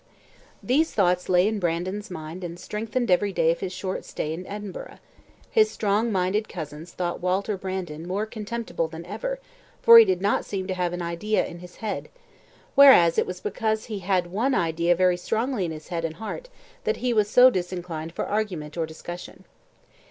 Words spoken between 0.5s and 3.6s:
These thoughts lay in Brandon's mind, and strengthened every day of